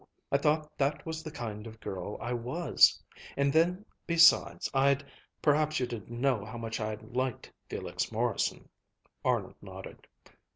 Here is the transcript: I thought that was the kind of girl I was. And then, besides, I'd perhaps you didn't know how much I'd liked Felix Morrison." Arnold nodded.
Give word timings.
I 0.31 0.39
thought 0.39 0.79
that 0.79 1.05
was 1.05 1.21
the 1.21 1.29
kind 1.29 1.67
of 1.67 1.79
girl 1.79 2.17
I 2.19 2.33
was. 2.33 3.03
And 3.37 3.53
then, 3.53 3.85
besides, 4.07 4.67
I'd 4.73 5.03
perhaps 5.43 5.79
you 5.79 5.85
didn't 5.85 6.09
know 6.19 6.43
how 6.43 6.57
much 6.57 6.79
I'd 6.79 7.13
liked 7.15 7.51
Felix 7.69 8.11
Morrison." 8.11 8.67
Arnold 9.23 9.57
nodded. 9.61 10.07